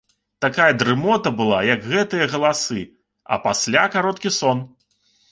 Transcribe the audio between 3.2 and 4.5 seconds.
а пасля кароткі